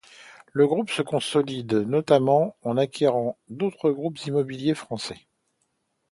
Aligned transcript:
Le 0.51 0.65
groupe 0.65 0.89
se 0.89 1.03
consolide 1.03 1.75
notamment 1.75 2.55
en 2.63 2.75
acquérant 2.75 3.37
d'autres 3.49 3.91
groupes 3.91 4.17
immobiliers 4.25 4.73
français. 4.73 5.27